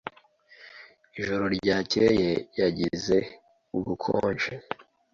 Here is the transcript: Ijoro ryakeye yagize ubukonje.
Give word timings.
Ijoro 1.19 1.43
ryakeye 1.57 2.31
yagize 2.59 3.17
ubukonje. 3.77 4.53